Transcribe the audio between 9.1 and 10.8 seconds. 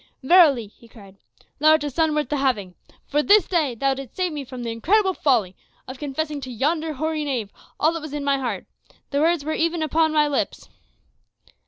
the words were even upon my lips.